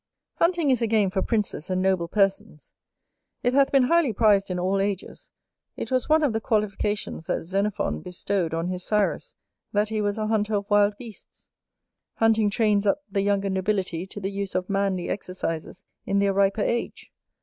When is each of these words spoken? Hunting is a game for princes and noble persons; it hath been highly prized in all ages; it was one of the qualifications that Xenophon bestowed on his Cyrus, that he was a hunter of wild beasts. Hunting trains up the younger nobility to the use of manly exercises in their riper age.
Hunting 0.37 0.71
is 0.71 0.81
a 0.81 0.87
game 0.87 1.11
for 1.11 1.21
princes 1.21 1.69
and 1.69 1.79
noble 1.79 2.07
persons; 2.07 2.73
it 3.43 3.53
hath 3.53 3.71
been 3.71 3.83
highly 3.83 4.13
prized 4.13 4.49
in 4.49 4.57
all 4.57 4.81
ages; 4.81 5.29
it 5.77 5.91
was 5.91 6.09
one 6.09 6.23
of 6.23 6.33
the 6.33 6.41
qualifications 6.41 7.27
that 7.27 7.43
Xenophon 7.43 7.99
bestowed 8.01 8.51
on 8.51 8.67
his 8.69 8.83
Cyrus, 8.83 9.35
that 9.73 9.89
he 9.89 10.01
was 10.01 10.17
a 10.17 10.25
hunter 10.25 10.55
of 10.55 10.67
wild 10.71 10.97
beasts. 10.97 11.47
Hunting 12.15 12.49
trains 12.49 12.87
up 12.87 13.03
the 13.11 13.21
younger 13.21 13.51
nobility 13.51 14.07
to 14.07 14.19
the 14.19 14.31
use 14.31 14.55
of 14.55 14.71
manly 14.71 15.07
exercises 15.07 15.85
in 16.03 16.17
their 16.17 16.33
riper 16.33 16.63
age. 16.63 17.11